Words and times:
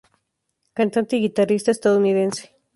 Cantante 0.73 1.17
y 1.17 1.21
guitarrista 1.21 1.69
estadounidense. 1.69 2.55